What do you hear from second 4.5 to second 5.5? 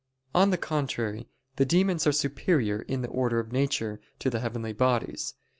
bodies.